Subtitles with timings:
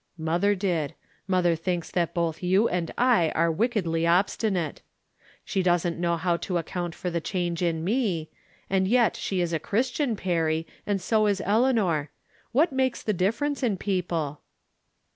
[0.31, 0.95] "Mother did.
[1.27, 4.81] Mother thinks that both you and I are wickedly obstinate.
[5.45, 8.31] She doesn't know how to account for the change in me;
[8.67, 12.09] and yet she is a Christian, Perry, and so is Eleanor.
[12.51, 14.41] What makes the difference in people